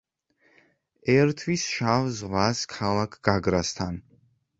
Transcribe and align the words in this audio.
ერთვის 1.15 1.65
შავ 1.73 2.09
ზღვას 2.21 2.61
ქალაქ 2.73 3.19
გაგრასთან. 3.29 4.01